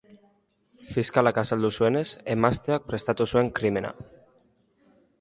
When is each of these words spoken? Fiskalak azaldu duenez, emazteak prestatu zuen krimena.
Fiskalak 0.93 1.41
azaldu 1.41 1.71
duenez, 1.77 2.05
emazteak 2.39 2.91
prestatu 2.91 3.31
zuen 3.33 3.55
krimena. 3.61 3.97